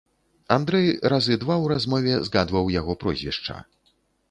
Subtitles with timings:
[0.55, 3.63] Андрэй разы два ў размове згадваў яго прозвішча.